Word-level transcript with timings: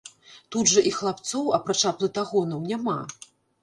Тут 0.55 0.71
жа 0.71 0.83
і 0.93 0.95
хлапцоў, 0.97 1.53
апрача 1.61 1.95
плытагонаў, 2.01 2.69
няма. 2.75 3.01